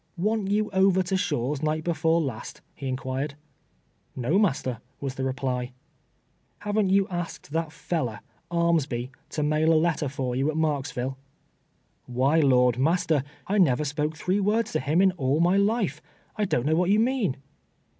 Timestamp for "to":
1.03-1.15, 9.29-9.43, 14.71-14.79